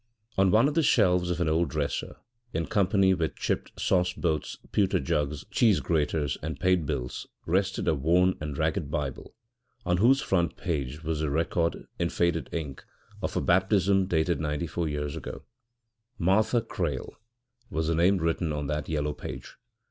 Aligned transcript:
On 0.35 0.49
one 0.49 0.67
of 0.67 0.73
the 0.73 0.81
shelves 0.81 1.29
of 1.29 1.39
an 1.39 1.47
old 1.47 1.69
dresser, 1.69 2.15
in 2.55 2.65
company 2.65 3.13
with 3.13 3.35
chipped 3.35 3.79
sauce 3.79 4.13
boats, 4.13 4.57
pewter 4.71 4.99
jugs, 4.99 5.45
cheese 5.51 5.79
graters, 5.79 6.39
and 6.41 6.59
paid 6.59 6.87
bills, 6.87 7.27
rested 7.45 7.87
a 7.87 7.93
worn 7.93 8.35
and 8.41 8.57
ragged 8.57 8.89
Bible, 8.89 9.35
on 9.85 9.97
whose 9.97 10.19
front 10.19 10.57
page 10.57 11.03
was 11.03 11.19
the 11.19 11.29
record, 11.29 11.85
in 11.99 12.09
faded 12.09 12.49
ink, 12.51 12.83
of 13.21 13.37
a 13.37 13.41
baptism 13.41 14.07
dated 14.07 14.39
ninety 14.39 14.65
four 14.65 14.87
years 14.89 15.15
ago. 15.15 15.43
"Martha 16.17 16.61
Crale" 16.61 17.15
was 17.69 17.87
the 17.87 17.93
name 17.93 18.17
written 18.17 18.51
on 18.51 18.65
that 18.65 18.89
yellow 18.89 19.13
page. 19.13 19.55